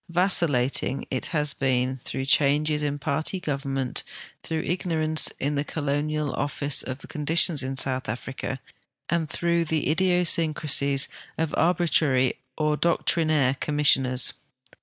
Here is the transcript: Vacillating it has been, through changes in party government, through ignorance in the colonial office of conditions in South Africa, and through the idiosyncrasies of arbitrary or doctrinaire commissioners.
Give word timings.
Vacillating 0.09 1.05
it 1.11 1.27
has 1.27 1.53
been, 1.53 1.97
through 1.97 2.25
changes 2.25 2.81
in 2.81 2.97
party 2.97 3.39
government, 3.39 4.01
through 4.41 4.63
ignorance 4.63 5.31
in 5.39 5.53
the 5.53 5.63
colonial 5.63 6.33
office 6.33 6.81
of 6.81 6.97
conditions 7.07 7.61
in 7.61 7.77
South 7.77 8.09
Africa, 8.09 8.59
and 9.09 9.29
through 9.29 9.63
the 9.63 9.91
idiosyncrasies 9.91 11.07
of 11.37 11.53
arbitrary 11.55 12.33
or 12.57 12.75
doctrinaire 12.77 13.53
commissioners. 13.59 14.33